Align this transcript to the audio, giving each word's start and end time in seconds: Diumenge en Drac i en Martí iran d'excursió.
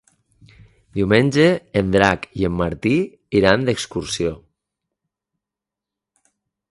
Diumenge 0.99 1.43
en 1.81 1.91
Drac 1.95 2.25
i 2.43 2.47
en 2.49 2.55
Martí 2.61 2.93
iran 3.41 3.65
d'excursió. 3.67 4.35